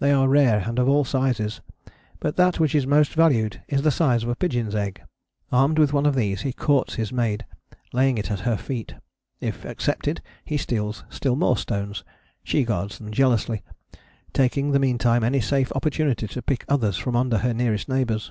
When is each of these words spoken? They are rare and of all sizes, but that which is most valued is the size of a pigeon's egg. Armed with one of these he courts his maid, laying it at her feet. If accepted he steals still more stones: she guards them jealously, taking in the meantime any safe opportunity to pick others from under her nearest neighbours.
They 0.00 0.12
are 0.12 0.28
rare 0.28 0.64
and 0.66 0.78
of 0.78 0.86
all 0.86 1.02
sizes, 1.02 1.62
but 2.20 2.36
that 2.36 2.60
which 2.60 2.74
is 2.74 2.86
most 2.86 3.14
valued 3.14 3.62
is 3.68 3.80
the 3.80 3.90
size 3.90 4.22
of 4.22 4.28
a 4.28 4.36
pigeon's 4.36 4.74
egg. 4.74 5.00
Armed 5.50 5.78
with 5.78 5.94
one 5.94 6.04
of 6.04 6.14
these 6.14 6.42
he 6.42 6.52
courts 6.52 6.96
his 6.96 7.10
maid, 7.10 7.46
laying 7.94 8.18
it 8.18 8.30
at 8.30 8.40
her 8.40 8.58
feet. 8.58 8.96
If 9.40 9.64
accepted 9.64 10.20
he 10.44 10.58
steals 10.58 11.04
still 11.08 11.36
more 11.36 11.56
stones: 11.56 12.04
she 12.44 12.64
guards 12.64 12.98
them 12.98 13.12
jealously, 13.12 13.62
taking 14.34 14.66
in 14.66 14.72
the 14.72 14.78
meantime 14.78 15.24
any 15.24 15.40
safe 15.40 15.72
opportunity 15.74 16.28
to 16.28 16.42
pick 16.42 16.66
others 16.68 16.98
from 16.98 17.16
under 17.16 17.38
her 17.38 17.54
nearest 17.54 17.88
neighbours. 17.88 18.30